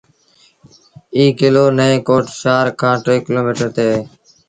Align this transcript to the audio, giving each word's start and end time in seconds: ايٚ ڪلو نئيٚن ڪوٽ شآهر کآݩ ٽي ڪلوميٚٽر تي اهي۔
ايٚ 1.17 1.35
ڪلو 1.39 1.65
نئيٚن 1.77 2.01
ڪوٽ 2.07 2.25
شآهر 2.41 2.67
کآݩ 2.79 3.01
ٽي 3.05 3.15
ڪلوميٚٽر 3.25 3.67
تي 3.75 3.83
اهي۔ 3.91 4.01